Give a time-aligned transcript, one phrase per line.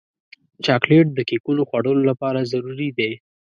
[0.65, 3.11] چاکلېټ د کیکونو جوړولو لپاره ضروري دی.